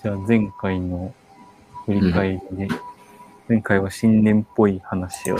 [0.00, 1.12] じゃあ前回の
[1.84, 2.68] 振り返りで、
[3.48, 5.36] 前回は新年っぽい話を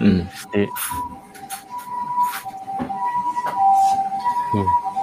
[0.00, 0.28] うん。
[0.34, 0.68] して、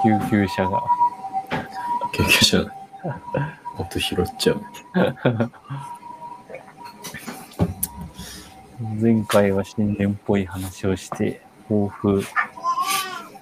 [0.04, 0.82] うん、救急車が、
[2.12, 2.66] 救急車、
[3.78, 4.62] 音拾っちゃう。
[9.00, 12.22] 前回は新年っぽい話をして、抱負、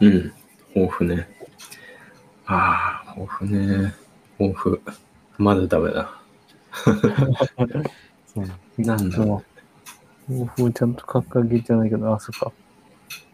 [0.01, 0.33] うん。
[0.75, 1.29] 抱負ね。
[2.47, 3.95] ああ、抱負ね。
[4.39, 4.81] 抱負。
[5.37, 6.11] まだダメだ。
[8.79, 9.43] なんだその
[10.29, 12.53] 抱負をちゃんと掲げてないけど、あ、そっか。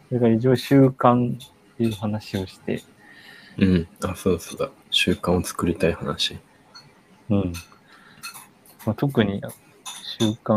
[0.09, 1.39] それから一応習慣っ
[1.77, 2.83] ていう話をして、
[3.59, 3.89] うん。
[4.03, 4.71] あ、そうそうだ。
[4.91, 6.39] 習慣を作りたい話。
[7.31, 7.53] うん。
[8.87, 9.43] まあ、特に
[10.19, 10.57] 習慣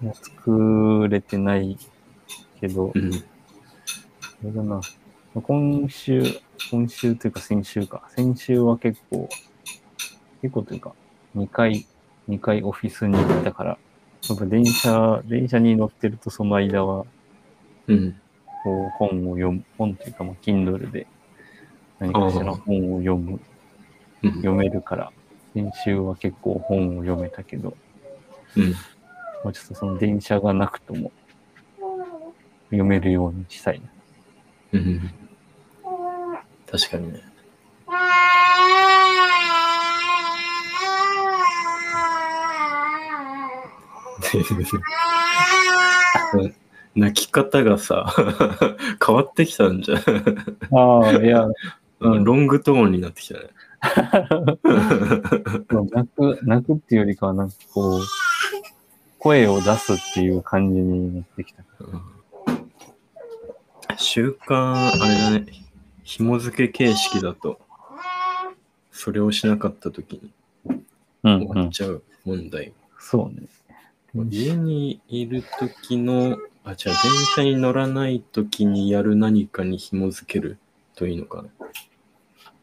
[0.00, 1.78] も作れてない
[2.60, 3.12] けど、うん。
[3.12, 3.16] あ
[4.44, 4.80] れだな。
[5.38, 6.20] まあ今週、
[6.68, 8.02] 今週というか先週か。
[8.16, 9.28] 先週は結構、
[10.42, 10.94] 結構というか、
[11.36, 11.86] 2回、
[12.28, 13.78] 2回オフィスに行ったから、
[14.28, 17.06] やっぱ電車、電車に乗ってるとその間は、
[17.86, 18.20] うん。
[18.64, 21.06] こう本を読む、本というか、まあ、Kindle で
[22.00, 23.40] 何かしら本を読む、
[24.24, 24.32] うん。
[24.38, 25.12] 読めるから、
[25.54, 27.76] 先週は結構本を読めたけど、
[28.56, 28.72] うん。
[29.44, 31.12] まあ、ちょっとその電車がなくとも
[32.70, 33.86] 読めるようにしたいな。
[34.72, 35.27] うん。
[36.70, 37.22] 確かにね。
[46.94, 48.14] 泣き方がさ、
[49.04, 49.96] 変わってきたんじゃ。
[50.72, 51.46] ああ、いや、
[52.00, 53.40] うんロングトーンになってきたね。
[55.90, 58.00] 泣く、泣くっていうよりかは、なんかこう、
[59.18, 61.62] 声を出すっていう感じになってきた。
[61.80, 62.02] うん
[63.96, 65.67] 習慣、あれだね。
[66.08, 67.60] 紐付け形式だと、
[68.90, 70.32] それをしなかった時に
[71.22, 71.68] うん、うん終わっ。
[71.68, 72.72] ちゃう問題。
[72.98, 73.46] そうね。
[74.30, 80.56] 家にいる時の、あ、じゃあ電車に乗らない時にやる何かに紐付ける
[80.94, 81.48] といいのかな？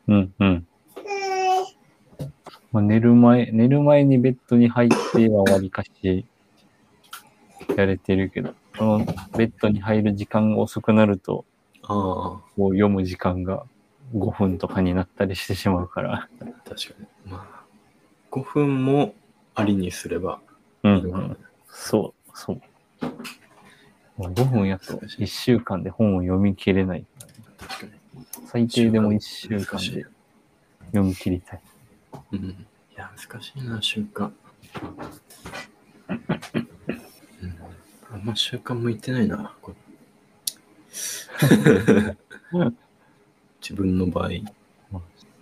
[0.08, 0.68] うん、うん。
[2.72, 6.26] まあ、寝る前、寝る前にベッドに入ってはわりかし
[7.78, 9.06] やれてるけど、その
[9.38, 11.46] ベッドに入る時間が遅くなると、
[11.88, 13.66] あこう読む時間が
[14.16, 16.14] 5分とかになったりしてしまうから。
[16.14, 16.30] あ、
[16.68, 17.32] 確かに。
[17.32, 17.64] まあ、
[18.32, 19.14] 5分も
[19.56, 20.40] ありにすれば
[20.84, 21.38] うん、いいのかな。
[21.68, 22.62] そう、そう。
[24.18, 27.06] もう5分やと1週間で本を読み切れない。
[27.58, 27.92] 確かに。
[28.46, 30.06] 最低でも1週間で
[30.88, 31.62] 読み切りたい。
[32.34, 32.40] うん。
[32.40, 32.56] い
[32.96, 34.32] や、難しいな、習慣。
[36.10, 37.56] うん、
[38.14, 39.54] あんま習慣向いてないな。
[39.62, 39.85] これ
[43.62, 44.30] 自分の場合。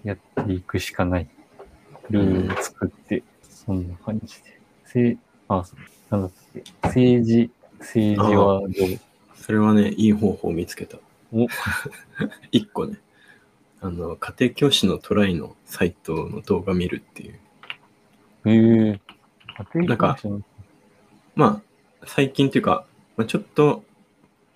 [0.04, 1.30] やっていくしかない。
[2.10, 4.60] ルールを作って、そんな感じで。
[4.86, 5.64] せあ、
[6.10, 6.64] なんだっけ。
[6.84, 7.50] 政治、
[7.80, 8.70] 政治はどう？
[9.36, 10.98] それはね、いい方法を見つけた。
[11.34, 11.48] お
[12.52, 12.98] 一個ね。
[13.82, 17.40] あの、家庭教師のトライのサイトの動画見るっていう。
[18.46, 19.00] えー、
[19.74, 20.18] 家庭なんか
[21.36, 21.62] ま
[22.02, 22.86] あ、最近っていうか、
[23.18, 23.84] まあ、ちょっと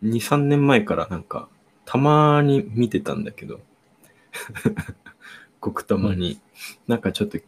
[0.04, 1.50] 2、3年前からなんか、
[1.86, 3.60] たまに見てたんだけど、
[5.60, 6.40] ごくたまに、
[6.88, 7.40] なんかちょっと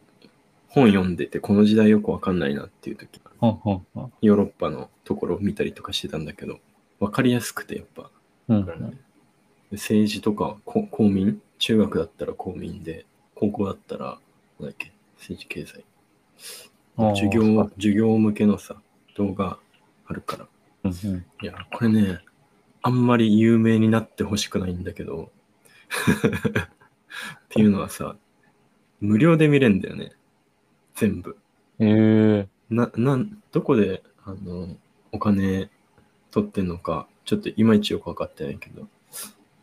[0.70, 6.60] 本読んでて、この時代よくわかんないなっていう時、ヨーロッパのところを見たりとかしてたんだけど、
[7.00, 8.10] わかりやすくてやっぱ、
[8.76, 8.98] ね。
[9.72, 11.42] 政治とかこ公民？
[11.60, 13.06] 中学だったら公民で、
[13.36, 14.18] 高校だったら、
[14.60, 15.84] なんだっけ、政治経済。
[16.98, 18.82] 授業、授業向けのさ、
[19.16, 19.60] 動画
[20.08, 20.48] あるから。
[20.84, 21.26] うんうん。
[21.42, 22.20] いや、これね、
[22.82, 25.32] あんまり有名になってほしくないんだけど、
[25.90, 28.16] っていうのはさ、
[29.02, 30.12] 無料で見れんだよね。
[30.96, 31.38] 全部。
[31.80, 34.76] えー、な、なん、どこで、あの、
[35.12, 35.70] お金
[36.32, 38.88] 取ってんのか、ちょっといまいちよくわかってないけど、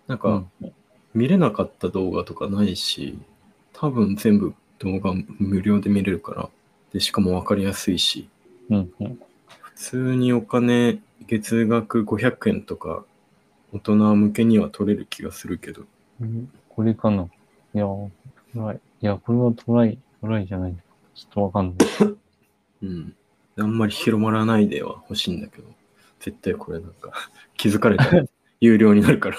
[0.07, 0.73] なんか、うん。
[1.15, 3.19] 見れなかった動画とかないし、
[3.73, 6.51] 多分全部動画無料で見れるから、
[6.93, 8.29] で、しかもわかりやすいし、
[8.69, 9.19] うんうん。
[9.63, 13.05] 普通にお金、月額500円とか、
[13.73, 15.85] 大人向けには取れる気がするけど、
[16.21, 18.11] うんこれかないや、ト
[18.55, 18.81] ライ。
[19.01, 20.77] いや、これはトライ、トライじゃない。
[21.15, 22.17] ちょっとわかんない。
[22.83, 23.17] うん。
[23.59, 25.69] あんまり広まらないでは欲しいんだけど、
[26.21, 27.13] 絶対これなんか、
[27.57, 28.25] 気づかれたら
[28.61, 29.39] 有料になるから。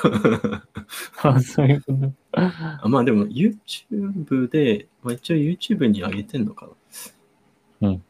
[1.21, 2.12] あ、そういうこと。
[2.31, 6.69] あまあでも YouTube で、まあ一応 YouTube に上げてんのか
[7.81, 7.89] な。
[7.89, 8.03] うん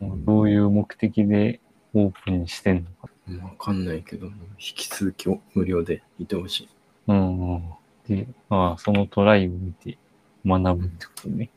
[0.00, 0.24] うん。
[0.24, 1.60] どういう目的で
[1.98, 3.08] オープンにしてんのか。
[3.28, 6.68] うんわかんないけど、引き続き無料でいてほしい。
[7.08, 7.62] うんうん。
[8.06, 9.98] で、ああ、そのトライを見て、
[10.44, 11.50] 学ぶってことね。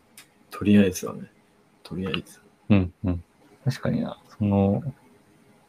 [0.49, 1.29] とりあえずはね。
[1.83, 2.39] とりあえず。
[2.69, 3.23] うんうん。
[3.65, 4.81] 確かにな、その、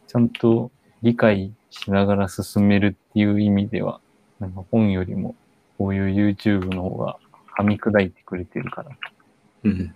[0.07, 0.71] ちゃんと
[1.03, 4.01] 理解しながら進めるっていう意味では、
[4.39, 5.35] なんか本よりも
[5.77, 7.19] こういう YouTube の方が
[7.59, 8.91] 噛み砕いてくれてるから、
[9.65, 9.95] うん。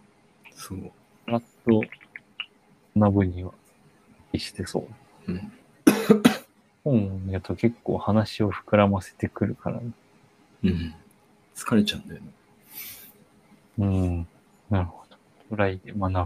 [0.55, 0.91] そう。
[1.27, 1.83] パッと
[2.97, 3.53] 学ぶには
[4.35, 4.89] 適してそ
[5.29, 5.33] う。
[5.33, 5.53] うん。
[6.83, 9.91] 本やと結構話を膨らませてくるから、ね、
[10.65, 10.95] うん。
[11.55, 12.27] 疲れちゃうんだよね。
[13.79, 14.27] うん。
[14.71, 15.17] なるほど。
[15.51, 16.19] トライで学ぶ。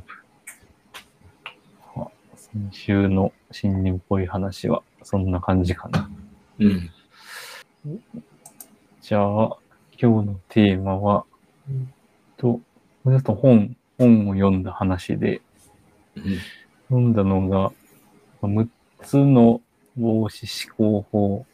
[1.96, 6.10] あ先週の新年っぽい話はそんな感じかな。
[6.58, 6.90] うん。
[9.02, 9.56] じゃあ、
[10.00, 11.24] 今日のテーマは、
[12.36, 12.60] と、
[13.04, 15.40] これだと本、本を読んだ話で、
[16.16, 16.38] うん。
[16.88, 17.72] 読んだのが、
[18.46, 18.68] 6
[19.02, 19.60] つの
[19.96, 21.46] 防止思考法、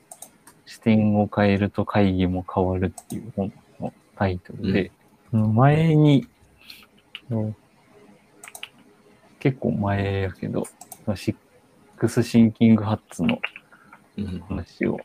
[0.66, 4.92] 視点を変えると会議も変わるっていう本のタイトルで、
[5.30, 6.26] その前に、
[7.30, 7.54] の
[9.40, 10.64] 結構前やけど、
[11.14, 11.36] シッ
[11.96, 13.38] クスシンキングハッツの
[14.16, 14.40] うん。
[14.48, 14.98] 話を、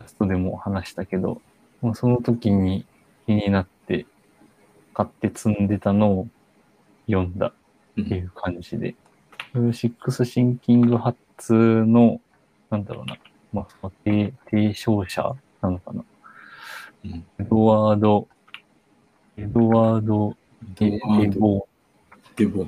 [0.00, 1.40] ラストでも話したけど、
[1.80, 2.84] もうその時に
[3.26, 4.06] 気になって
[4.94, 6.28] 買って積んでたのを
[7.06, 7.52] 読んだ
[7.96, 8.04] うん。
[8.04, 8.94] っていう感じで、
[9.72, 12.20] シックスシンキングハッツの、
[12.70, 13.16] なんだろうな、
[13.52, 16.04] まあ、その提提唱者なのかな。
[17.04, 17.10] うん。
[17.38, 18.28] エドワード、
[19.36, 20.36] エドワード・
[20.74, 21.76] ゲエドワードゲボー
[22.36, 22.66] デボの。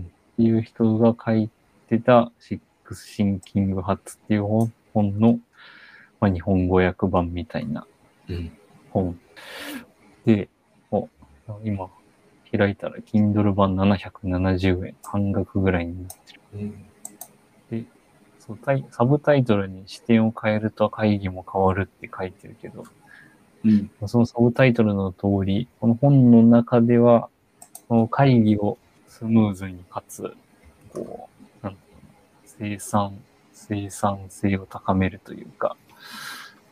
[0.00, 0.02] っ
[0.36, 1.50] ていう人が書い
[1.88, 5.38] てたシックスシンキングハッツっていう本本の、
[6.20, 7.86] まあ、日本語訳版みたいな
[8.28, 8.52] うん。
[8.90, 9.18] 本
[10.24, 10.48] で、
[10.90, 11.08] お
[11.64, 11.88] 今
[12.56, 16.40] 開いたら Kindle 版770円、半額ぐらいになってる。
[16.54, 16.84] うん。
[18.48, 22.84] そうタイサブタイトルに視点を変えると会議も変わるって書いてるけど、
[23.64, 23.90] うん。
[24.06, 27.28] そのサブタイトルの通り、この本の中では、
[27.88, 30.34] この会議をスムーズにかつ、
[30.94, 31.28] こ
[31.62, 31.76] う、なん
[32.46, 33.18] 生産、
[33.52, 35.76] 生産性を高めるというか、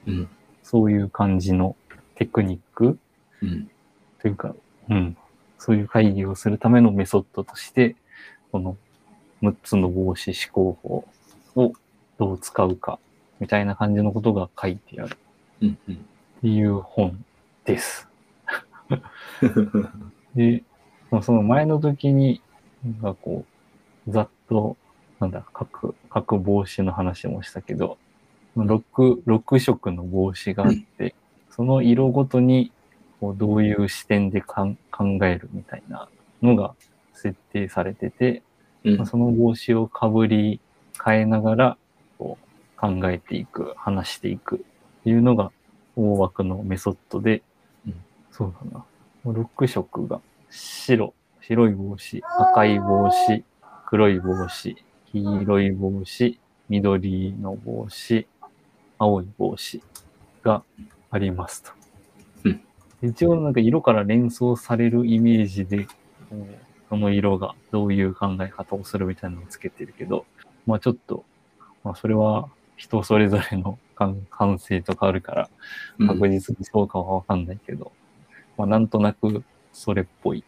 [0.06, 0.28] うん。
[0.62, 1.76] そういう感じの
[2.14, 2.98] テクニック
[3.42, 3.70] うん。
[4.18, 4.54] というか、
[4.88, 5.16] うん、
[5.58, 7.96] そういう会議をするためのメソッドとして、
[8.52, 8.76] この
[9.42, 11.72] 6つの防止思考法を
[12.18, 12.98] どう使うか、
[13.40, 15.16] みたいな感じのことが書いてあるっ
[15.62, 15.78] うん。
[15.88, 15.96] うん。
[16.42, 17.24] ていう本
[17.64, 18.08] です。
[20.34, 20.62] で、
[21.10, 22.42] まあその前の時に、
[22.84, 23.44] なんかこ
[24.06, 24.76] う、ざっと、
[25.18, 27.98] なんだ、各、各帽子の話もしたけど、
[28.56, 31.14] 6、6色の帽子があって、
[31.50, 32.70] その色ごとに、
[33.20, 36.08] こうどういう視点でかん考えるみたいな
[36.42, 36.74] のが
[37.14, 38.42] 設定されてて、
[38.84, 40.60] うんまあ、その帽子をかぶり
[41.04, 41.76] 変えながら、
[42.18, 44.58] こう考えていく、話していくっ
[45.04, 45.50] ていうのが
[45.96, 47.42] 大枠のメソッドで、
[47.86, 47.94] うん
[48.30, 48.84] そうだな。
[49.24, 50.20] 6色が
[50.50, 53.44] 白、白い帽子、赤い帽子、
[53.86, 54.76] 黒い帽子、
[55.12, 56.38] 黄色い帽子、
[56.68, 58.26] 緑の帽子、
[58.98, 59.82] 青い帽子
[60.42, 60.62] が
[61.10, 61.85] ありますと。
[63.06, 65.86] うん一応なんか色から連想されるイメージで、
[66.88, 70.26] その色がどういう考え方をするみたいなのをつけてるけど、
[70.66, 71.24] まあちょっと、
[71.84, 75.50] まあそれは人それぞれの感感性とかあるから、
[75.98, 76.08] うん。
[76.08, 77.92] 確実にそうかはわかんないけど、
[78.56, 80.44] まあなんとなくそれっぽい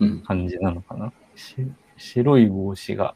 [0.00, 0.22] うん。
[0.22, 1.12] 感じなのかな。
[1.34, 1.56] し
[1.96, 3.14] 白い帽子が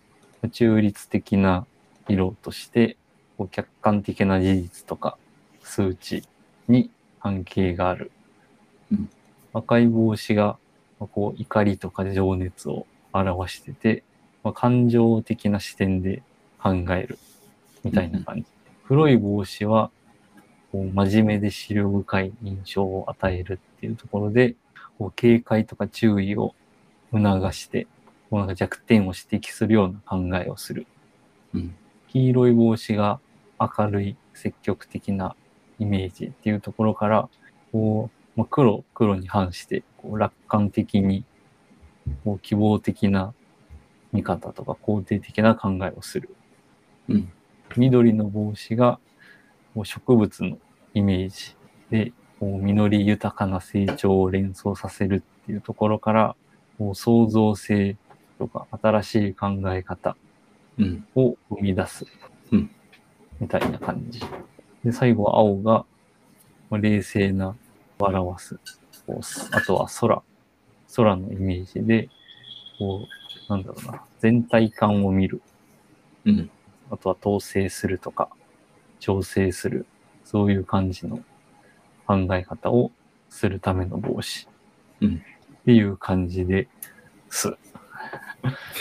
[0.50, 1.66] 中立的な
[2.09, 2.97] 色として、
[3.38, 5.16] こう客観的な事実とか
[5.62, 6.25] 数値
[6.69, 6.90] に
[7.21, 8.11] 関係がある。
[8.92, 9.08] うん
[9.54, 10.56] 赤い帽子が
[10.99, 14.02] まあこう怒りとか情熱を表してて、
[14.42, 16.22] まあ、感情的な視点で
[16.58, 17.18] 考える
[17.84, 18.44] みたいな感じ。
[18.87, 19.90] 黒い帽子は
[20.70, 24.54] こう真面目で資料深い印象を与えるっていうところで、
[24.99, 26.54] こう警戒とか注意を
[27.12, 27.87] 促して、
[28.30, 30.87] こうなんか弱点を指摘するような考えをする。
[31.54, 31.75] うん。
[32.08, 33.20] 黄色い帽子が
[33.61, 35.37] 明るい積極的な
[35.78, 37.28] イメージっていうところから、
[37.70, 41.24] こう、まあ、黒、黒に反して、こう楽観的に、
[42.24, 43.34] こう希望的な
[44.12, 46.34] 見方とか肯定的な考えをする。
[47.08, 47.32] うん。
[47.76, 48.98] 緑の帽子が
[49.74, 50.58] こう植物の
[50.94, 51.56] イメージ
[51.90, 56.36] で、こう実り豊かな成長を連想させるっていうところから、
[56.78, 57.96] こう創造性
[58.38, 60.16] とか新しい考え方
[60.78, 61.06] うん。
[61.14, 62.06] を生み出す。
[62.50, 62.70] うん
[63.40, 64.20] みたいな感じ。
[64.84, 65.84] で、最後は青が、
[66.70, 67.56] まあ冷静な、
[68.09, 68.59] 表す。
[69.52, 70.23] あとは空。
[70.94, 72.09] 空のイメージで、
[72.78, 73.06] こ
[73.49, 75.42] う、なんだろうな、全体感を見る。
[76.25, 76.50] うん。
[76.90, 78.28] あとは統制するとか、
[79.00, 79.87] 調整する。
[80.25, 81.21] そういう感じの
[82.06, 82.90] 考え方を
[83.28, 84.49] するための帽子
[85.00, 85.23] うん
[85.62, 86.68] っていう感じで
[87.30, 87.56] す。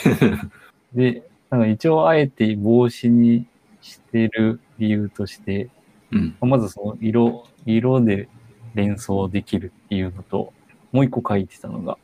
[0.94, 3.46] で、なんか一応あえて帽子に
[3.80, 5.70] してる理由として、
[6.10, 6.36] うん。
[6.40, 8.28] まずその色、色で
[8.74, 10.52] 連想できるっていうのと、
[10.92, 11.98] もう一個書いてたのが、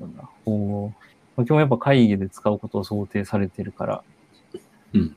[0.00, 0.16] なん。
[0.16, 1.04] だこう、
[1.36, 4.02] まあ基本やっぱ会議で使うことを想定されてるから、
[4.94, 5.16] うん。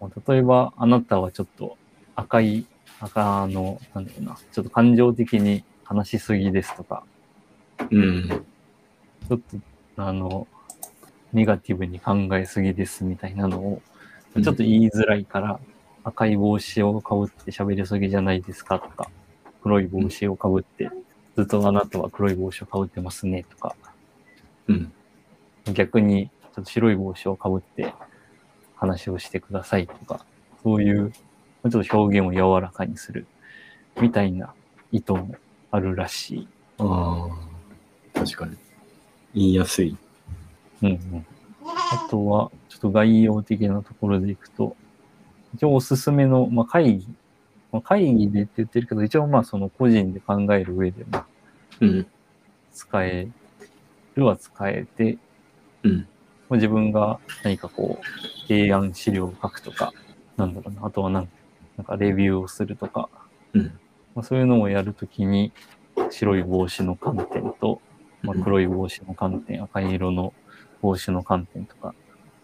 [0.00, 1.76] まあ例えばあなたはちょっと
[2.14, 2.66] 赤い、
[3.00, 7.04] 赤の、なんだろうな、ちょっと感情的に話しすぎですとか、
[7.90, 8.28] うん。
[9.28, 9.56] ちょっと、
[9.96, 10.46] あの、
[11.32, 13.82] ネガティブに考えすぎですみたいなのを、
[14.42, 15.60] ちょっと言いづらいから、
[16.04, 19.10] 赤い帽子をかぶって喋りすぎじゃないですかとか、
[19.62, 20.90] 黒い帽子をかぶって、
[21.36, 23.74] ずっとあなたは黒い帽子をかぶってますねとか、
[24.68, 24.92] うん。
[25.72, 27.94] 逆にちょっと白い帽子をかぶって
[28.74, 30.24] 話をしてくださいとか、
[30.62, 33.26] そういう、ちょっと表現を柔らかにする
[34.00, 34.54] みたいな
[34.90, 35.34] 意図も
[35.70, 36.48] あるらしい。
[36.78, 37.28] あ
[38.14, 38.56] あ、確かに。
[39.34, 39.96] 言いやすい。
[40.82, 41.26] うんうん。
[41.64, 44.76] あとは、ちょっと概要的なところでいくと、
[45.54, 47.06] 一応おすすめの、まあ、会議、
[47.72, 51.24] まあ、会議でって言ってるけど、一応まあその個人で考える上でも
[51.80, 52.06] うん。
[52.72, 53.28] 使え
[54.14, 55.18] るは使えて、
[55.82, 55.96] うん。
[56.48, 59.92] まあ自分が何かこう、提案資料を書くとか、
[60.36, 61.28] なんだろうな、あとはなん
[61.76, 63.08] なんかレビューをするとか、
[63.54, 63.62] うん。
[64.14, 65.52] まあ、そういうのをやるときに、
[66.10, 67.80] 白い帽子の観点と、
[68.22, 70.34] まあ、黒い帽子の観点、赤い色の
[70.82, 71.94] 帽子の観点とか、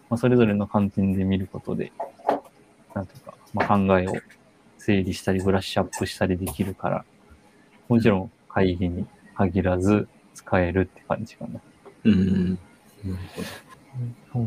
[0.09, 1.93] まあ、それぞれの観点で見ることで、
[2.95, 4.15] なんていうか、まあ、考えを
[4.79, 7.05] 整理したり、ブラッシュアップしたりできるから、
[7.87, 9.05] もちろん会議に
[9.35, 11.59] 限らず使えるって感じかな。
[12.05, 12.57] うん。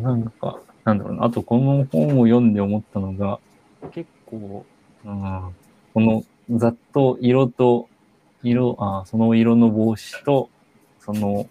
[0.02, 1.24] なんか、なんだろうな。
[1.24, 3.38] あと、この本を読んで思ったのが、
[3.92, 4.64] 結構、
[5.04, 5.54] うん、
[5.94, 7.88] このざっと色と、
[8.42, 10.48] 色、あその色の帽子と、
[11.00, 11.48] その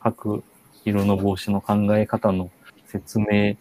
[0.00, 0.42] 各
[0.84, 2.50] 色の帽子の考え方の
[2.86, 3.56] 説明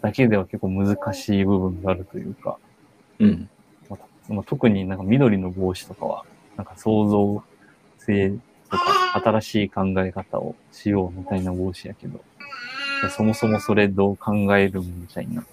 [0.00, 2.58] だけでは結構難しい部分があるというか、
[3.18, 3.48] うん。
[4.28, 6.24] まあまあ、特になんか緑の帽子とかは、
[6.56, 7.42] なんか創造
[7.98, 8.30] 性
[8.70, 12.20] とか新しい考え方をしようみたいな帽子やけど、
[13.10, 15.44] そもそもそれどう考えるみたいな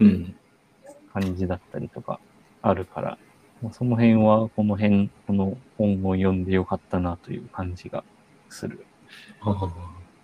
[0.00, 0.34] うん。
[1.12, 2.20] 感じだったりとか
[2.60, 3.18] あるから、
[3.62, 8.04] まあその辺はこの辺、この本を読んでよかったなという感じが
[8.50, 8.84] する。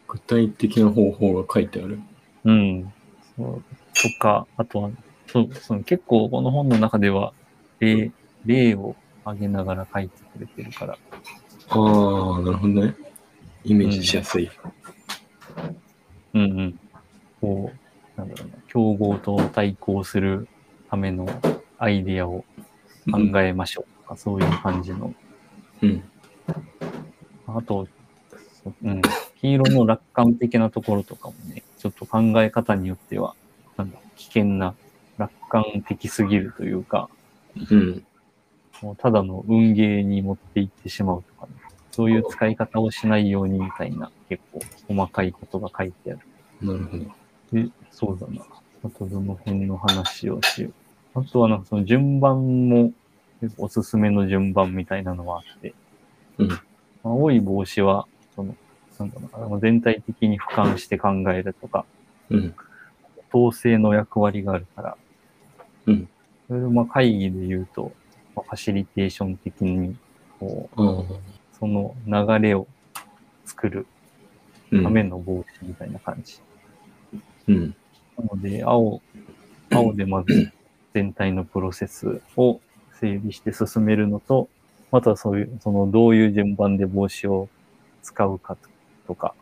[0.09, 2.01] 具体的な方法が書いてある。
[2.45, 2.93] うん。
[3.37, 3.63] そう
[3.95, 4.91] とか、あとは、
[5.27, 7.33] そうその結構この本の中では
[7.83, 8.13] 例、
[8.47, 10.97] 例を挙げながら書いてくれてるから、
[11.69, 12.95] ああ、なるほどね。
[13.65, 14.49] イメージしやすい。
[16.35, 16.81] うんうん。
[17.41, 20.47] こう、なんだろうな、競合と対抗する
[20.89, 21.27] ための
[21.79, 22.45] アイディアを
[23.11, 25.13] 考えましょうとか、そういう感じの。
[25.83, 26.05] うん。
[27.49, 27.89] あと、
[28.63, 29.03] そうん、
[29.41, 33.35] 黄色の楽観的なところとかもね、ちょっと考え方によっては、
[33.77, 34.77] なんだ、危険な、
[35.19, 37.11] 楽観的すぎるというか、
[37.57, 38.05] うん。
[38.83, 41.53] もうただの運ゲーに持っていってしまうとかね、
[41.93, 46.21] そういう使い方をしないようにみたいな、結構細かいことが書いてある。
[46.61, 47.05] なるほど。
[47.53, 48.45] で、そうだな。
[48.85, 50.71] あとどの辺の話をしよ
[51.15, 51.21] う。
[51.21, 52.93] あとはなんかその順番も、
[53.59, 55.75] おすすめの順番みたいなのはあって、
[56.39, 56.49] うん。
[56.49, 56.61] まあ
[57.05, 58.57] 青い帽子は、その、
[58.99, 61.85] なんだろう全体的に俯瞰して考えるとか、
[62.31, 62.55] うん。
[63.33, 64.97] 統制の役割があるから、
[65.87, 66.09] うん。
[66.53, 67.93] それでまあ会議で言うと、
[68.37, 69.97] まあ、ファシリテーション的に、
[70.39, 71.05] こう、ああ。
[71.59, 72.67] その流れを
[73.47, 73.87] 作る
[74.71, 76.41] うんための帽子みたいな感じ。
[77.49, 77.75] うん。
[78.19, 79.01] なので、青、
[79.73, 80.53] 青でまず
[80.93, 82.61] 全体のプロセスを
[83.01, 84.51] 整理して進めるのと、
[84.91, 87.49] またはそういう、そのどういう順番で帽子を
[88.03, 88.59] 使うか
[89.07, 89.35] とか、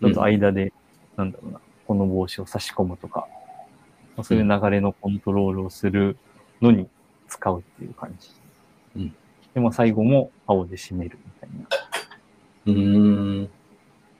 [0.00, 0.72] ちょっと間で、
[1.14, 3.28] なんだろうな、この帽子を差し込むとか、
[4.22, 6.16] まあそういう流れのコントロールをする
[6.60, 6.88] のに
[7.28, 8.30] 使うっていう感じ。
[8.96, 9.14] うん
[9.54, 11.66] で、まあ最後も青で締めるみたいな。
[12.66, 13.50] うーん。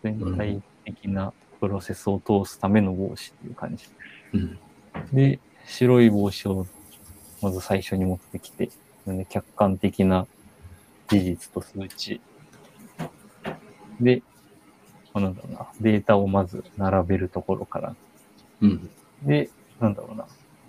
[0.02, 3.86] 全体的なプロセスを通すための帽子っていう感じ。
[4.34, 4.58] うん。
[5.12, 6.66] で、白い帽子を
[7.40, 8.70] まず最初に持ってきて、
[9.06, 10.26] ね客観的な
[11.08, 12.20] 事実と数値。
[14.00, 14.22] で、
[15.14, 17.96] まあなんだろうな、データをまず並べるところから。
[18.60, 18.90] うん。
[19.22, 19.50] で、
[19.82, 20.26] なんだろうな。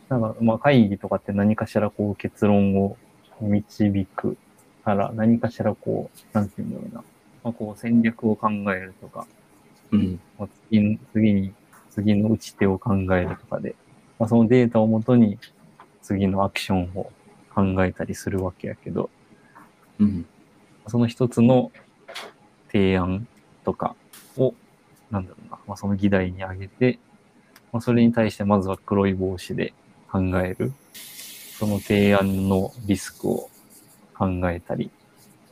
[0.10, 2.98] なんか、まあ会議とかって何かしらこう結論を
[3.40, 4.38] 導く
[4.84, 7.04] から、何かしらこう、なんていうんだろうな。
[7.44, 9.28] まあこう戦略を考えるとか、
[9.92, 10.20] うん。
[10.40, 11.54] まあ次に、次に、
[11.92, 13.76] 次の打ち手を考えるとかで、
[14.18, 15.38] まあ、そのデータをもとに
[16.02, 17.12] 次のアクションを
[17.54, 19.12] 考えたりするわけやけど、
[20.00, 20.26] うん。
[20.88, 21.72] その一つの
[22.72, 23.28] 提案
[23.64, 23.96] とか
[24.38, 24.56] を、
[25.12, 27.00] なんだろうな、まあ、その議題に挙げて、
[27.74, 29.74] まあ、それに対してまずは黒い帽子で
[30.10, 30.72] 考える。
[31.58, 33.50] その提案のリスクを
[34.14, 34.92] 考えたり、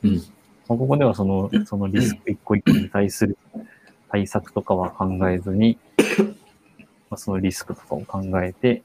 [0.02, 0.16] うん。
[0.16, 0.22] まあ、
[0.68, 3.36] ここではその、そのリスク一個一個に対する
[4.08, 5.78] 対策とかは考えずに、
[7.10, 8.82] まあ、そのリスクとかを考えて、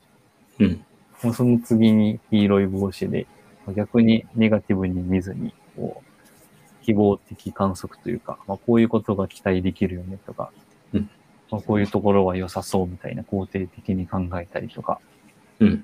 [0.60, 0.86] うん。
[1.22, 3.28] もうその次に黄色い帽子で、
[3.66, 10.67] まあ逆にネガティブに見ずに、こう、希望的観測というか、まあ、こういうことが期待できるよねとか、うん
[11.50, 15.00] まあ、こういうところは良さそうみたいな肯定的に考えたりとか
[15.60, 15.84] うん。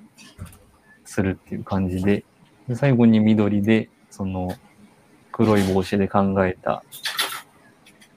[1.06, 2.24] するっていう感じで、
[2.68, 4.56] で最後に緑で、その
[5.32, 6.84] 黒い帽子で考えた、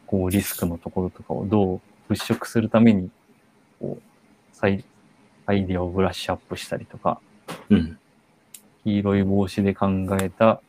[0.07, 3.11] こうリスクのところとかをどう払拭するために、
[3.81, 4.03] こう、
[4.53, 4.85] 再
[5.47, 7.21] アイディアをブラッシュアップしたりとか、
[7.71, 7.99] うん。
[8.85, 9.89] 黄色い帽子で考
[10.21, 10.61] えた、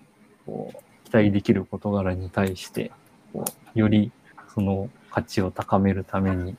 [0.46, 2.92] こう、期待できる事柄に対して、
[3.34, 4.12] こう、より
[4.54, 6.58] その価値を高めるためにうん。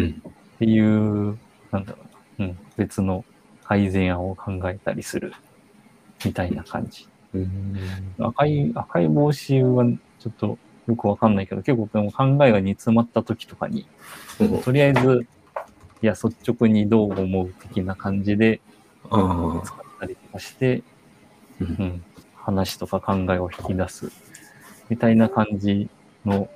[0.00, 1.38] っていう、
[1.70, 1.98] なんだろ
[2.38, 3.24] うな、うん、別の
[3.64, 5.32] 改善案を考えたりする、
[6.24, 7.08] みたいな感じ。
[7.34, 7.76] うん。
[8.18, 9.84] 赤い、赤い帽子は
[10.18, 13.86] ちょっとよくわかんないけど、結構でも考えが煮詰まった時とかに、
[14.64, 15.26] とりあえず、
[16.02, 18.60] いや、率直にどう思う的な感じで。
[19.10, 20.82] 使ったりとかして、
[21.60, 21.64] う。
[21.64, 22.04] うんん、
[22.36, 24.10] 話とか考えを引き出す、
[24.88, 25.88] みたいな感じ
[26.24, 26.48] の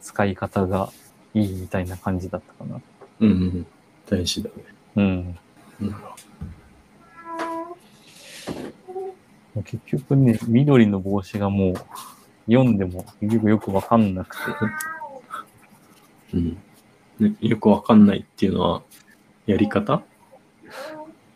[0.00, 0.90] 使い方が
[1.34, 2.80] いいみたいな感じだったかな。
[3.20, 3.66] うん。
[4.08, 4.54] 大事だね。
[4.96, 5.38] うん。
[5.80, 5.94] うん
[9.64, 11.74] 結局ね、緑の帽子がもう
[12.46, 14.42] 読んでも結局よくわかんなくて、
[16.32, 16.56] うん。
[17.20, 18.82] ね、よくわかんないっていうのは、
[19.44, 20.02] やり方？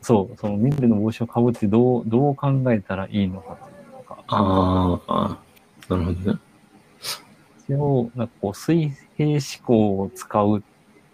[0.01, 5.39] そう、その緑の帽子をかぶってどう、どう考えたらいいのかというのが、ああ、
[5.91, 6.39] なるほどね。
[7.69, 10.63] 一応、なんかこう、水平思考を使うっ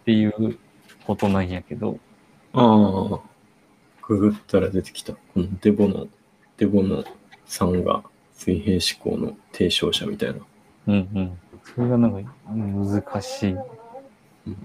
[0.05, 0.59] ていう
[1.07, 1.99] ことなんやけど、
[2.53, 3.21] ああ、
[4.07, 5.13] ググったら出てきた。
[5.15, 6.07] このデボの、
[6.57, 7.05] デボの
[7.47, 10.41] さんが水平思考の提唱者みたいな。
[10.89, 11.39] うんうん。
[11.63, 13.53] それがなんか難しい。
[13.53, 14.57] うん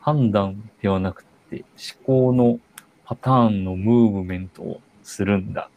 [0.00, 1.64] 判断ではなくて、
[2.06, 2.58] 思考の
[3.04, 5.68] パターンのムーブメントをするんだ。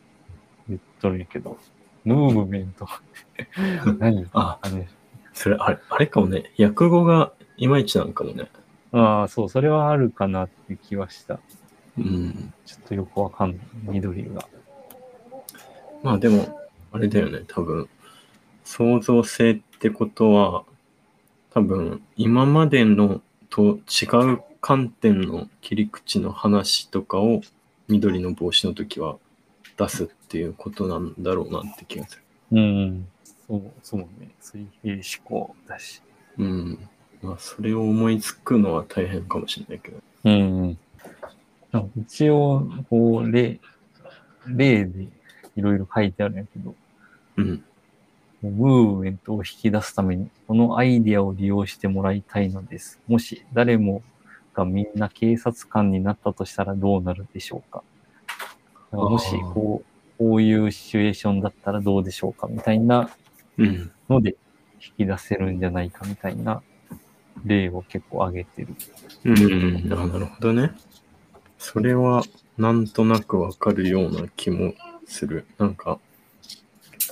[0.69, 1.57] 言っとるんやけど、
[2.05, 2.87] ムーブメント
[3.99, 4.29] 何？
[4.31, 4.85] ああの
[5.33, 6.51] それ、あれ、あれかもね。
[6.59, 8.49] 訳語がいまいちなんかもね。
[8.91, 11.39] ああ、そう、それはあるかなって気はした。
[11.97, 12.53] うん。
[12.65, 13.59] ちょっとよくわかんない。
[13.83, 14.47] 緑が。
[16.03, 16.59] まあでも、
[16.91, 17.43] あれだよね。
[17.47, 17.87] 多分、
[18.63, 20.63] 創造性ってことは、
[21.51, 27.41] 多分、今までのと違う観点の切り口の話とかを
[27.87, 29.17] 緑の帽子の時は
[29.77, 32.23] 出すっていうことなんだろうなって気がする。
[32.51, 33.07] うん。
[33.51, 34.07] そう、そうね。
[34.39, 36.01] 水平思考だし。
[36.37, 36.87] うん。
[37.21, 39.97] まあ、それを思いつくのは大変かもしれないけど。
[40.23, 40.77] うん。
[41.97, 43.59] 一応、こう、例、
[44.47, 45.03] 例で
[45.57, 46.73] いろいろ書いてあるんやけど、
[47.35, 47.63] うん。
[48.41, 52.99] ムーブメントを引き出すために、このアイデアを利用してもらいたいのです。
[53.07, 54.01] もし誰も
[54.53, 57.83] がみんな警察官になったとしたらどうなるでしょうか。
[58.93, 63.09] もしこう、こういうシチュエーションだったらどうでしょうかみたいなうん。
[63.57, 64.35] ので
[64.97, 66.61] 引き出せるんじゃないかみたいな
[67.45, 68.75] 例を結構挙げてる。
[69.25, 69.93] うん。
[69.93, 70.71] あなるほどね。
[71.57, 72.23] それは、
[72.57, 74.73] なんとなくわかるような気も
[75.05, 75.45] する。
[75.57, 75.99] なんか、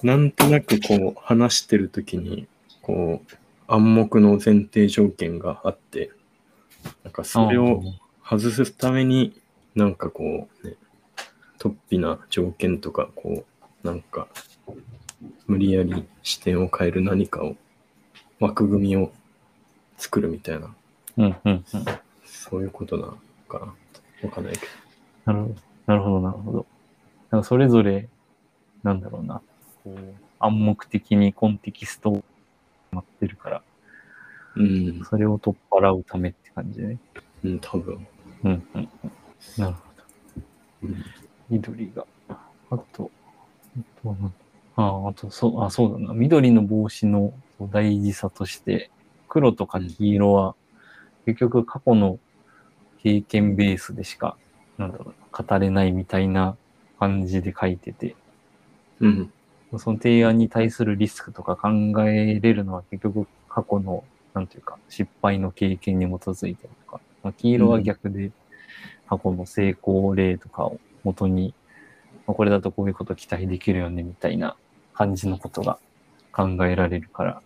[0.02, 2.47] なんとなくこう、話してるときに、
[2.82, 3.36] こう、
[3.67, 6.12] 暗黙の前提条件があって、
[7.04, 7.84] なんかそれを
[8.23, 9.39] 外すために、
[9.75, 10.75] なんかこう、ね、
[11.60, 13.45] 突飛な条件とか、こ
[13.84, 14.28] う、なんか、
[15.49, 17.55] 無理やり視点を変える何かを、
[18.39, 19.12] 枠組みを
[19.97, 20.73] 作るみたいな、
[21.17, 21.65] うんうんうん。
[22.23, 23.17] そういうことなの
[23.49, 23.65] かな。
[24.29, 24.59] わかんないけ
[25.25, 25.55] なるほど。
[25.88, 26.65] なるほど、なるほど。
[27.31, 28.07] なんかそれぞれ、
[28.83, 29.41] なんだろうな、
[29.83, 29.97] こう
[30.38, 32.23] 暗黙的にコンテキストを
[32.91, 33.63] 待ってるから、
[34.55, 34.63] ど。
[34.63, 35.03] うん。
[35.03, 36.99] それを取っ払うためって感じね。
[37.43, 38.07] うん、多分。
[38.43, 38.89] うんうんうん。
[39.57, 40.47] なるほど。
[40.83, 41.05] うん。
[41.49, 42.05] 緑が。
[42.29, 43.09] あと、
[43.75, 44.31] あとはなんだ
[44.79, 46.13] ああ、あと、そう、あ、そうだな。
[46.13, 48.89] 緑の帽子の大事さとして、
[49.27, 50.55] 黒とか黄色は、
[51.25, 52.17] 結局過去の
[53.03, 54.37] 経験ベースでしか、
[54.77, 56.55] なんだろうな、語れないみたいな
[56.97, 58.15] 感じで書いてて、
[59.01, 59.33] うん。
[59.77, 61.69] その提案に対するリスクとか考
[62.07, 68.31] えれるのは結局過去の、なんていうか、失敗の経験に基づいてるとか、まあ、黄色は逆で
[69.09, 71.53] 過去の成功例とかを元に、
[72.25, 74.55] まあ、これだとこういうこと期待できるよねみたいな
[74.99, 75.79] 感じのことが
[76.33, 77.41] 考えられるから、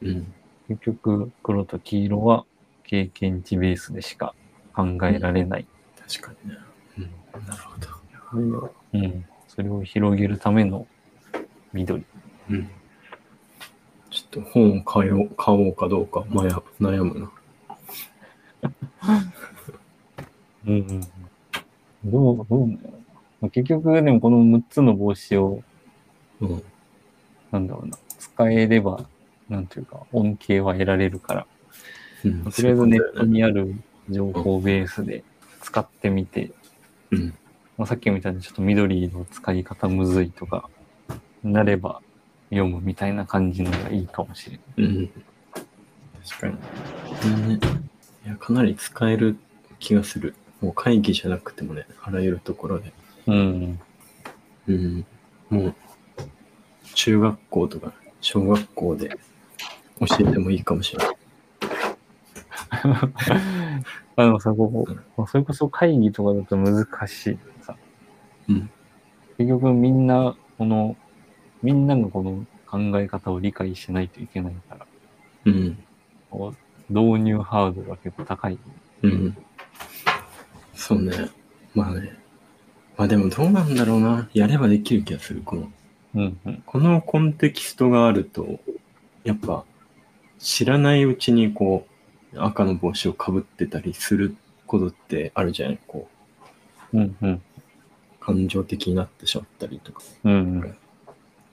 [0.00, 0.34] うん。
[0.66, 2.44] 結局黒と黄色は
[2.82, 4.34] 経験値ベースでしか
[4.74, 5.66] 考えられない。
[6.08, 6.58] 確かにね。
[6.98, 7.46] うん。
[7.46, 7.88] なるほど。
[8.32, 9.24] それをうん。
[9.46, 10.88] それを広げるための
[11.72, 12.04] 緑。
[12.50, 12.68] うん。
[14.10, 17.30] ちょっと本を買おう買おうかどうか悩悩むな。
[20.66, 21.00] うんうん。
[22.10, 22.90] どう、どうなんやろ
[23.42, 25.62] な結局、でもこの6つの帽子を、
[26.40, 26.62] うん。
[27.52, 29.06] なんだろうな、使えれば、
[29.48, 31.46] なんていうか、恩恵は得られるから、
[32.24, 33.74] うん、とりあえずネットにある
[34.08, 35.22] 情報ベースで
[35.60, 36.54] 使ってみて、こ
[37.10, 37.34] とだよね
[37.78, 40.68] まあ、さっきみたいにちょっと緑の使い方むずいとか、
[41.42, 42.00] なれば
[42.50, 44.88] 読むみたいな感じのがいいかもしれない。
[44.88, 44.96] うん。
[44.96, 45.10] うん。
[46.28, 46.54] 確かに。
[47.24, 47.60] うんね、
[48.26, 49.36] いや、かなり使える
[49.78, 50.34] 気がする。
[50.60, 52.92] もう会議じゃなくてもね、あらゆるところで。
[53.26, 53.80] うん。
[54.68, 55.06] うん。
[55.50, 55.74] もう、
[56.94, 59.18] 中学校とか小学校で
[60.00, 61.16] 教えてもいいかもしれない。
[64.16, 67.76] あのさ、ここ、それこそ会議とかだと難しいさ。
[68.48, 68.70] うん。
[69.38, 70.96] 結局みんな、この、
[71.62, 74.86] みんながこの考え方を理解しないといけないから、
[75.46, 75.78] うん。
[76.30, 78.58] こう導入ハードルが結構高い。
[79.02, 79.36] うん。
[80.74, 81.12] そうね。
[81.74, 82.18] まあね。
[82.96, 84.28] まあでもどうなんだろうな。
[84.34, 85.42] やればできる気がする。
[85.44, 85.70] この、
[86.14, 86.62] うんうん。
[86.66, 88.60] このコンテキストがあると、
[89.24, 89.64] やっぱ
[90.38, 91.86] 知らないうちにこ
[92.34, 96.08] う、赤の帽子をかぶってたりすることってあるじゃないこ
[96.92, 97.42] う、うんうん。
[98.20, 100.02] 感情的になってしまったりとか。
[100.24, 100.76] うんうん。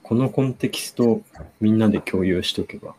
[0.02, 1.22] このコンテキストを
[1.60, 2.94] みんなで共有しとけば、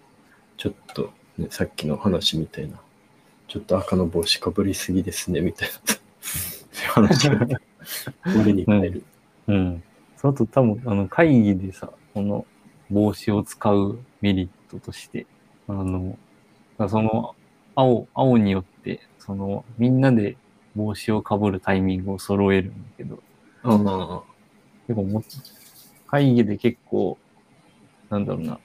[0.58, 2.80] ちょっと、ね、さっきの話みたいな、
[3.48, 6.02] ちょっと赤の帽子かぶりすぎですね、みたいな。
[6.92, 7.48] 話が
[8.40, 9.04] 俺に変える。
[9.48, 9.84] うん。
[10.22, 12.46] その後多分、あの、会議でさ、この
[12.92, 15.26] 帽子を使うメリットとして、
[15.68, 16.16] あの、
[16.88, 17.36] その、
[17.74, 20.38] 青、青によって、その、みんなで
[20.76, 23.18] 帽子をかぶるタイミングを揃えるんだけど、
[23.64, 24.22] ああ、
[24.88, 25.24] 結構も、
[26.06, 27.18] 会議で結構、
[28.12, 28.60] なんだろうな、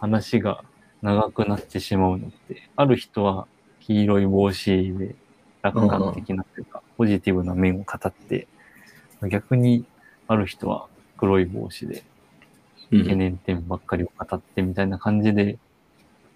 [0.00, 0.64] 話が
[1.00, 3.46] 長くなってしまうのって、ある人は
[3.78, 5.14] 黄色い帽子で
[5.62, 8.48] 楽観的なというか、ポジティブな面を語って、
[9.30, 9.84] 逆に
[10.28, 10.86] ある人は
[11.16, 12.04] 黒い帽子で
[12.90, 13.02] うん。
[13.02, 15.58] 懸念点ばっかりを語ってみたいな感じで、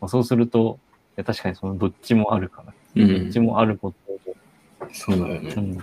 [0.00, 0.78] まあ、そうすると、
[1.16, 4.20] いや確かにそのどっちもあるから、うんどっちもあることを
[4.92, 5.60] そうだよねう。
[5.60, 5.78] ん、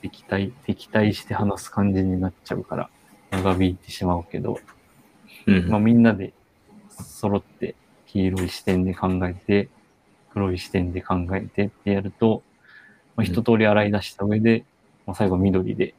[0.00, 2.90] 敵対、敵対して話す感じになっちゃうから、
[3.30, 4.58] 長引いてしまうけど、
[5.46, 5.68] うん。
[5.68, 6.32] まあみんなで
[6.88, 7.74] 揃って
[8.06, 9.68] 黄色い視点で考えて、
[10.32, 12.42] 黒い視点で考えてってやると、
[13.16, 14.64] まあ、一通り洗い出した上で、
[15.06, 15.94] まあ、最後緑で、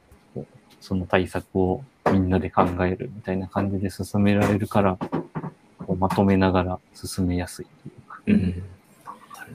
[0.82, 4.98] その対策をみんなで考えるみたいな感じで進められるから、
[5.78, 8.22] こうまとめながら進めやすいというか。
[8.26, 8.64] うん。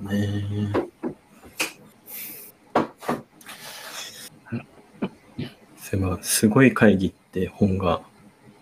[0.07, 0.73] だね。
[5.77, 8.01] そういえば、すごい会議って本が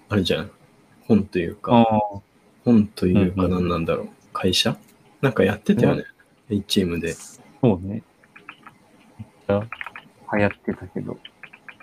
[0.09, 0.51] あるじゃん。
[1.07, 1.87] 本というか、あ
[2.65, 4.09] 本というかうんうん何なんだろう。
[4.33, 4.77] 会社？
[5.21, 6.05] なんかやってたよね。
[6.51, 7.13] A チームで。
[7.13, 8.03] そうね。
[9.19, 9.63] めっちゃ
[10.37, 11.19] 流行ってたけど、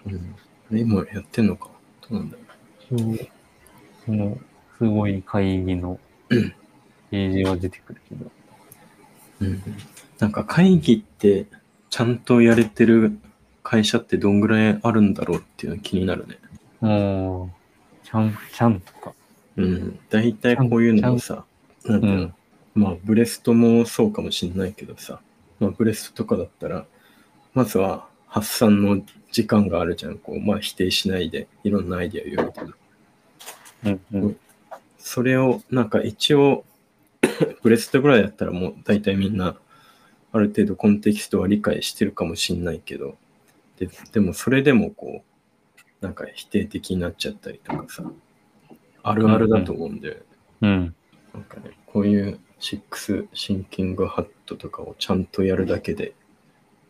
[0.06, 0.36] うん。
[0.72, 1.70] 今やってんのか？
[2.10, 2.44] どうなんだろ
[2.98, 3.28] 一応、
[4.06, 4.38] その、
[4.78, 8.26] すごい会議の ページは出てくるけど、
[9.42, 9.46] う。
[9.46, 9.62] うん。
[10.20, 11.46] なんか会議って
[11.90, 13.18] ちゃんとやれてる
[13.64, 16.40] 会社ってどんぐらいあるんだろうっていうの気になるね。
[16.80, 19.14] もう、ちゃん、ちゃんとか。
[19.58, 20.00] うん。
[20.10, 21.46] 大体こういうのもさ、
[21.86, 22.34] なんていうの、うん
[22.74, 25.20] まあ、ブレストもそうかもしんないけどさ、
[25.60, 26.86] まあ、ブレストとかだったら、
[27.54, 30.18] まずは発散の時間があるじゃん。
[30.18, 32.74] こう、まあ、否定しないで、いろんなアイデアを言うみたいな。
[34.14, 34.38] うんうん。
[34.98, 36.64] それを、なんか一応、
[37.62, 39.58] ブレストぐらいだったらもう大体みんな、
[40.32, 43.18] ある程度コンテキストは理解してるかもしんないけど、
[43.78, 48.10] ででもそれでもこう、なんか否定的になっちゃったりとかさ、
[49.04, 50.24] あるあるだと思うんで、
[50.62, 50.96] うん。
[51.34, 56.14] なんかね、こういうシックスシンキングハットとかをちゃんとやるだけで、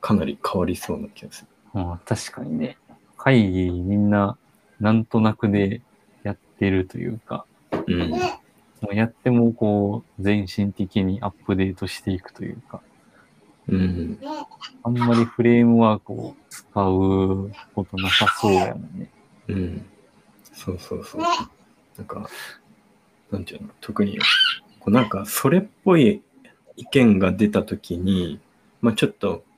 [0.01, 1.47] かなり変わりそうな気がする。
[1.73, 2.77] ああ確かにね。
[3.17, 4.37] 会議みんな、
[4.79, 5.81] なんとなくで
[6.23, 7.45] やってるというか、
[7.87, 8.09] うん。
[8.09, 12.81] もうやってもこう、全身的にアップデートしていくというか、
[13.67, 14.19] うん。
[14.83, 19.09] あんまりフレームワークを使うことなさそうやもんね。
[19.47, 19.85] うん。
[20.53, 21.21] そうそうそう。
[21.21, 22.27] なんか、
[23.29, 24.17] なんていうの、特に、
[24.79, 26.23] こうなんか、それっぽい
[26.75, 28.39] 意見が出たときに、
[28.81, 29.50] まあちょっと、あ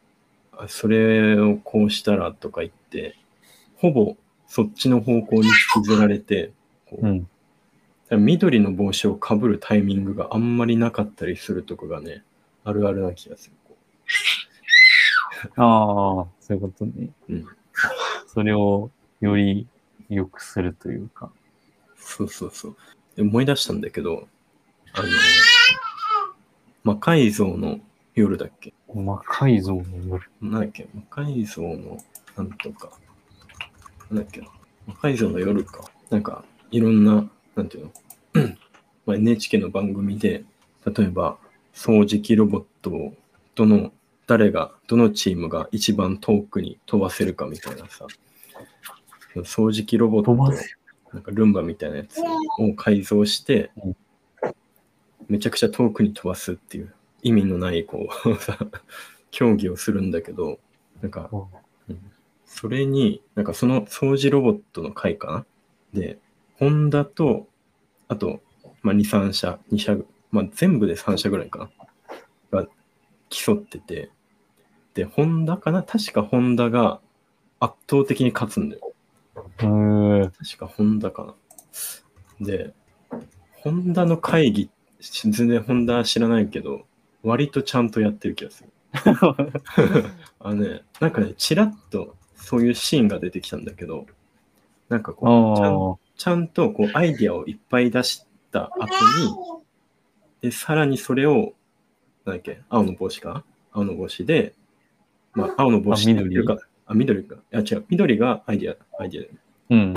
[0.67, 3.15] それをこうしたらとか言って、
[3.75, 4.15] ほぼ
[4.47, 6.51] そっちの方向に引きずられて、
[6.89, 7.27] こううん。
[8.11, 12.23] 緑の帽子をかぶるタイミングがあんまりなかったりするとこがね、
[12.63, 13.55] あるあるな気がする。
[15.57, 17.09] ああ、そういうことね。
[17.29, 17.45] うん。
[18.27, 19.67] それをより
[20.09, 21.31] 良くするというか。
[21.97, 22.77] そうそうそう。
[23.15, 24.27] で思い出したんだけど、
[24.93, 25.07] あの、
[26.83, 27.79] 魔改造の
[28.15, 28.73] 夜だっけ？
[28.93, 30.23] 魔改造の夜。
[30.41, 30.87] なんだっけ？
[30.93, 31.97] 魔改造の
[32.37, 32.91] なんとか。
[34.09, 34.47] なんだっけな？
[34.87, 35.83] 魔改造の夜か。
[36.09, 37.91] なんか、いろんな、なんていうの？
[39.05, 40.43] まあ NHK の番組で、
[40.85, 41.37] 例えば、
[41.73, 43.13] 掃除機ロボットを、
[43.55, 43.91] どの、
[44.27, 48.05] 誰が、どのチームが一番遠くに飛ばせるかみたいなさ、
[49.35, 50.35] 掃除機ロボット
[51.13, 52.19] なんかルンバみたいなやつ
[52.59, 53.95] を改造してうん、
[55.27, 58.57] めちゃくちゃ遠くに飛ばすっていう意味のない、こう、さ
[59.31, 60.59] 競技をするんだけど、
[61.01, 62.11] なんか、うん。
[62.45, 65.45] それに、なんかその掃除ロボットの回か
[65.93, 65.99] な？
[65.99, 66.19] で、
[66.59, 67.47] ホンダと、
[68.07, 68.41] あと、
[68.83, 69.97] まあ、2、3社、2社、
[70.29, 71.69] まあ、全部で3社ぐらいか
[72.51, 72.61] な？
[72.61, 72.67] が
[73.29, 74.11] 競ってて、
[74.93, 75.81] で、ホンダかな？
[75.81, 76.99] 確かホンダが
[77.59, 78.93] 圧倒的に勝つんだよ。
[79.57, 81.35] 確かホンダか
[82.39, 82.45] な？
[82.45, 82.73] で、
[83.53, 86.85] ホンダの会議、全然ホンダ知らないけど、
[87.23, 88.69] 割とちゃんとやってる気がする。
[90.39, 94.05] あのね、なんかね、ちらっとそういうシーンが出てきたんだけど、
[94.89, 95.97] なんかこう、ちゃんああ。
[96.15, 99.61] ちゃんとこうアイディアをいっぱい出した後に、
[100.41, 101.53] で、さらにそれを、
[102.25, 103.43] なんだっけ、青の帽子か？
[103.71, 104.53] 青の帽子で、
[105.33, 107.35] まあ、青の帽子あ緑か、あ、緑か。
[107.35, 109.25] いや、違う、緑がアイディア、アイディア
[109.69, 109.93] うん。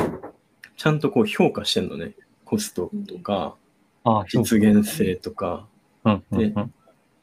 [0.76, 2.14] ちゃんとこう評価してんのね。
[2.44, 3.56] コストとか、
[4.04, 5.66] ああ、実現性とか、
[6.04, 6.74] うんうんうん。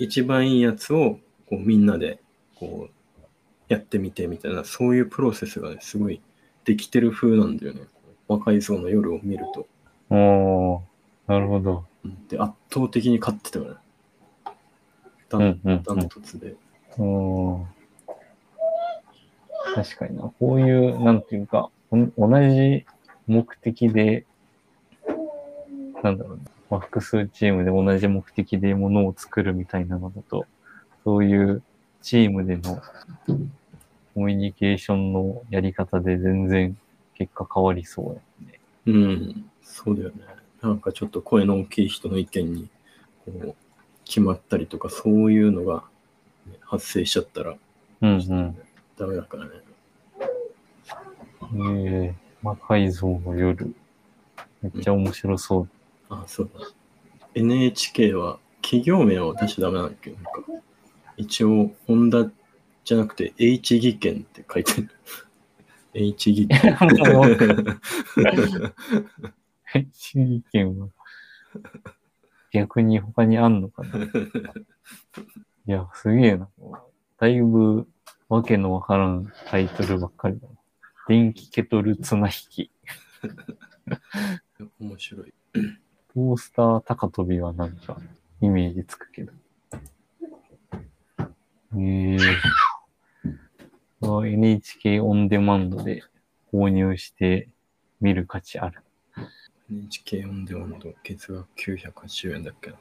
[0.04, 1.18] 一番いいやつを
[1.50, 2.20] こうみんなで
[2.56, 3.22] こう
[3.70, 6.22] やってみてみたいな、そういうプロセスがね、すごい
[6.66, 7.84] できてる風なんだよね。
[8.28, 9.66] 魔改造の夜を見ると。
[10.10, 11.86] おー、なるほど。
[12.04, 13.72] うんで、圧倒的に勝ってたよね。
[15.30, 16.56] ダンうんうんダントツで。
[16.98, 17.66] うん。
[19.74, 20.24] 確かにな。
[20.38, 22.08] こういう、なんていうか、同
[22.50, 22.86] じ
[23.28, 24.26] 目的で、
[26.04, 26.44] なんだろうな。
[26.74, 30.48] まあ、複数チームで同じ目的でものを作るみたいなのだと、
[31.04, 31.62] そういう
[32.02, 32.82] チームでの
[34.16, 36.76] コミュニケーションのやり方で全然
[37.14, 38.06] 結果変わりそう
[38.48, 38.60] やね。
[38.88, 40.24] うん、そうだよね。
[40.64, 42.70] なんかちょっと声の大きい人の意見に
[43.24, 43.56] こう
[44.04, 45.84] 決まったりとか、そういうのが、
[46.48, 47.54] ね発生しちゃったら
[48.02, 48.58] うんうん。
[48.98, 49.52] ダメだからね。
[51.70, 53.76] ええ魔改造の夜。
[54.64, 55.70] めっちゃ面白そう。
[56.22, 56.68] あ、そうだ。
[57.36, 60.12] NHK は企業名を出しちゃダメなんだけ？
[60.12, 60.32] ど、なんか
[61.18, 62.30] 一応、ホンダ
[62.84, 64.90] じゃなくて H 技研って書いてる。
[65.94, 66.78] H 技研。
[69.94, 70.88] 注意見は
[72.52, 74.00] 逆に他にあんのかな？
[74.06, 76.50] いや、すげえな。
[77.20, 77.88] だいぶ
[78.30, 80.54] わけのわからんタイトルばっかりだな。
[81.08, 82.72] 電気ケトル綱引き。
[84.80, 85.34] 面白い。
[86.14, 87.98] トースター高跳びはなんか
[88.42, 89.32] イメージつくけど。
[91.76, 92.18] ええ
[94.02, 96.04] あ NHK オンデマンドで
[96.52, 97.50] 購入して
[98.02, 98.82] 見る価値ある。
[99.72, 102.78] NHK オンデマンド、月額980円だっけな。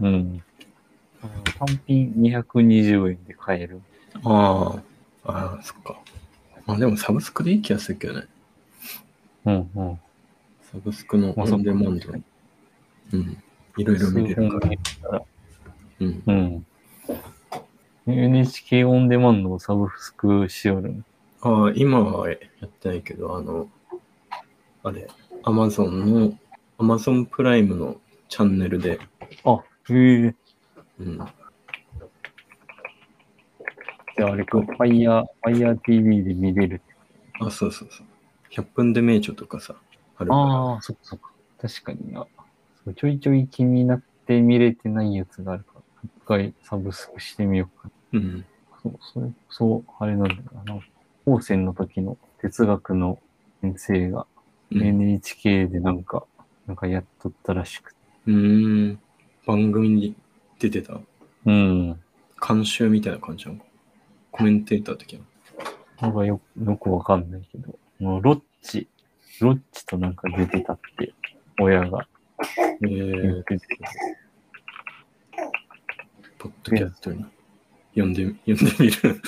[0.00, 0.42] うん。
[1.58, 3.80] 単品220円で買える。
[4.24, 4.80] あ
[5.24, 5.98] あ、ああ、そっか。
[6.66, 8.26] まあでもサブスクでいい気がするけどね。
[9.46, 10.00] うんうん。
[10.70, 12.12] サブスクのまあオンデマンド。
[13.12, 13.42] うん。
[13.78, 14.68] いろいろ見れるか
[15.10, 15.22] ら。
[16.00, 16.22] うん。
[16.26, 16.66] うん。
[18.06, 21.04] NHK オンデマンドをサブスクしよるん。
[21.40, 23.68] ああ、今はやってないけど、あの、
[24.82, 25.08] あれ、
[25.42, 26.38] アマゾンの、
[26.78, 27.96] アマゾンプライムの
[28.28, 28.98] チャンネルで、
[29.44, 30.34] あ、へえ。
[31.00, 31.18] うん。
[34.16, 36.82] じゃああれか、ファイヤー、ファイヤー TV で見れる。
[37.40, 38.06] あ、そうそうそう。
[38.50, 39.76] 100分で名著とかさ、
[40.18, 40.42] あるから。
[40.42, 41.30] ああ、そっかそっか。
[41.60, 42.26] 確かにな。
[42.84, 48.20] そうちょいちょい気になって見れてないやつがあるから、一回サブスクしてみようかな。
[48.20, 48.44] うん。
[48.82, 50.78] そう、それ、そう、あれなんだよな。
[51.24, 53.18] 高専の時の哲学の
[53.60, 54.26] 先生が
[54.70, 54.82] うん。
[54.82, 56.26] NHK でなんか、
[56.66, 57.98] なんかやっとったらしくて。
[58.26, 59.00] うーん。
[59.46, 60.14] 番組に
[60.58, 61.00] 出てた？
[61.46, 61.98] うん。
[62.46, 63.64] 監修みたいな感じなのか？
[64.30, 65.20] コメンテーター的な？
[66.02, 68.88] なんかよよくわかんないけど、ロッチ、
[69.40, 71.12] ロッチとなんか出てたって、
[71.60, 72.06] 親が
[72.82, 73.42] え言ー
[76.38, 77.24] ポッドキャストに
[77.94, 79.20] 読んで、読んでみる。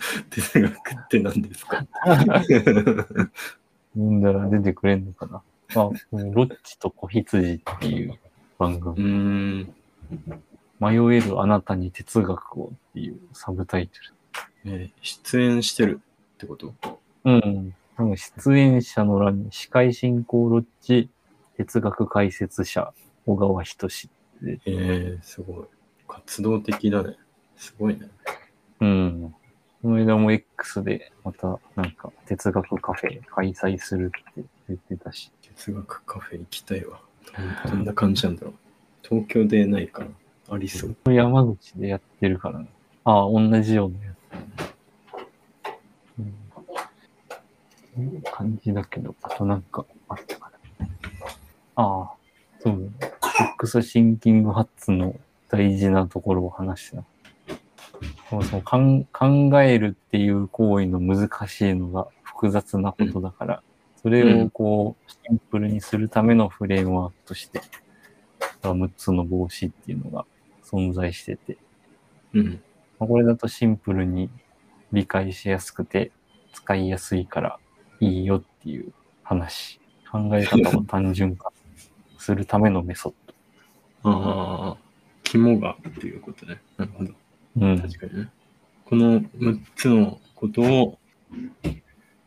[0.30, 1.86] 哲学って何ですか？
[2.06, 3.30] 読
[3.96, 5.42] んだら出てくれんのかな？
[5.74, 5.92] あ、ロ
[6.44, 8.18] ッチと子羊っていう
[8.58, 9.68] 番う組。
[10.80, 13.94] 迷えるあなたに哲学をっていうサブタイト
[14.64, 16.00] えー出演してる
[16.34, 16.74] ってこと
[17.24, 17.30] ル。
[17.32, 17.74] うん。
[17.96, 21.08] 多分出演者の欄に司会進行ロッチ、
[21.56, 22.92] 哲学解説者、
[23.24, 24.10] 小川仁志
[24.42, 24.60] で。
[24.66, 25.66] えー、すごい。
[26.06, 27.16] 活動的だね。
[27.56, 28.08] すごいね。
[28.80, 29.34] うん。
[29.82, 35.32] この間も X でまたなんか哲学カフェ開催するって言ってたし。
[35.42, 37.00] 哲学カフェ行きたいわ。
[37.66, 38.54] どんな感じなんだろう。
[39.02, 40.08] 東京でないから、
[40.50, 41.12] ありそう。
[41.12, 42.66] 山口でやってるからね。
[43.04, 44.16] ああ、同じようなやつ。
[46.18, 46.34] うん。
[46.54, 47.85] こういう
[48.32, 50.86] 感じだけど、あとなんかあったかな。
[51.76, 52.10] ああ、
[52.60, 52.90] そう。
[53.54, 55.14] X シンキングハッツの
[55.48, 57.04] 大事なところを話してた。
[58.30, 63.62] そもそもかん考えるっていう行為の難しいのが複雑なことだから、
[64.02, 67.60] それをこう、シンプルにするためのフレームワークとして、
[68.62, 70.26] 6つの帽子っていうのが
[70.64, 71.56] 存在してて、
[72.34, 72.60] うん。
[72.98, 74.30] まあこれだとシンプルに
[74.92, 76.10] 理解しやすくて
[76.52, 77.58] 使いやすいから
[78.00, 79.80] いいよっていう話。
[80.10, 81.52] 考え方を単純化
[82.18, 83.14] するためのメソッ
[84.04, 84.76] ああ、
[85.24, 86.60] 肝がっていうことね。
[86.76, 87.10] なるほど。
[87.56, 87.66] ド。
[87.66, 87.80] うん。
[87.80, 88.28] 確かにね。
[88.84, 90.98] この6つのことを、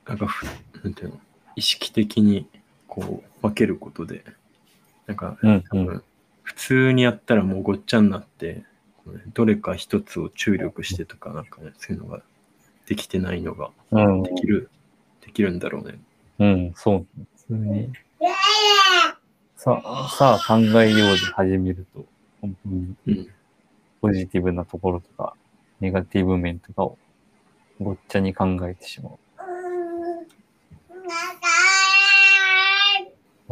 [0.06, 0.46] なんかふ、
[0.84, 1.20] なんていうの、
[1.56, 2.48] 意識的に
[2.88, 4.26] こう分けることで、
[5.08, 6.04] なんか、うん多分
[6.44, 8.64] 普通にやったらもうごっちゃになって、
[9.34, 12.22] どれか一つを注力してとか、なんかね、そういうのが
[12.88, 14.34] できてないのが、うんで。
[14.34, 14.70] きる、
[15.30, 16.00] できるんだろうね。
[16.40, 17.06] うん、そう。
[17.48, 17.94] 普通に。
[19.56, 22.04] さあ、さあ考えようで始めると、
[22.42, 22.96] 本当に。
[23.08, 23.28] うん。
[24.02, 25.36] ポジティブなところとか、
[25.80, 26.98] ネガティブ面とかを
[27.80, 29.14] ごっちゃに考えてしまう。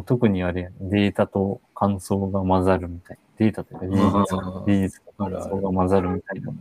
[0.05, 3.17] 特にあれデータと感想が混ざるみたい。
[3.37, 6.57] データというか事実あかー事実と感想が混ざるみたいなのが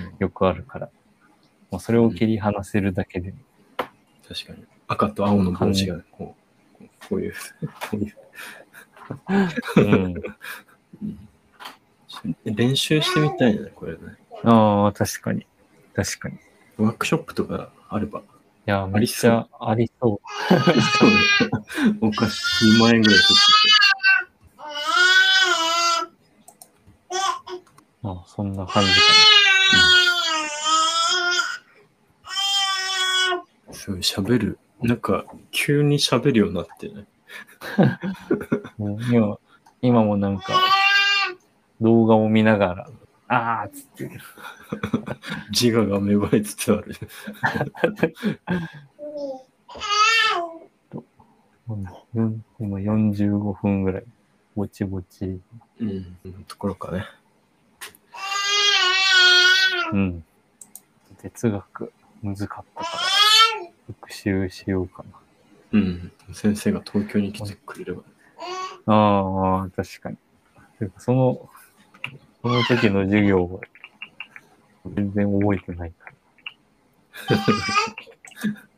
[0.00, 0.16] うん。
[0.18, 0.90] よくあるから、
[1.70, 3.34] もうそれを切り離せるだけで、
[4.32, 4.64] 確かに。
[4.88, 6.34] 赤と青の帽子が、こ
[6.80, 7.34] う、こういう、
[7.90, 8.16] こういう
[9.76, 10.14] うん。
[12.44, 13.98] 練習してみたいね、これね。
[14.44, 15.46] ああ、確かに。
[15.94, 16.36] 確かに。
[16.36, 16.38] い
[16.78, 18.22] ワークショップとかあれば。
[18.64, 20.20] や、めっちゃありそう。
[20.48, 21.98] そうね。
[22.00, 23.34] お菓子2万円ぐらい取
[28.04, 29.12] ああそんな感じかって
[33.68, 33.71] て。
[33.82, 34.58] すごい喋る。
[34.80, 37.04] なんか、急に喋るようになってね。
[37.76, 37.98] な。
[38.78, 39.38] もう今、
[39.80, 40.54] 今もなんか、
[41.80, 42.90] 動画を見ながら、
[43.26, 44.20] あーっつってる。
[45.50, 46.94] 自我が芽生えつつある。
[52.14, 54.04] う ん今45分ぐらい、
[54.54, 55.40] ぼちぼち。
[55.80, 56.16] うん。
[56.46, 57.04] ところかね。
[59.90, 60.24] うん。
[61.20, 61.92] 哲学、
[62.22, 63.11] 難かったから、
[63.86, 65.04] 復習しようか
[65.72, 66.12] うん。
[66.32, 68.02] 先生が東京に来てくれれば。
[68.86, 68.94] な。
[68.94, 70.16] ああ、確かに。
[70.98, 71.50] その、
[72.42, 73.60] その時の授業は、
[74.94, 77.36] 全然覚えてないから。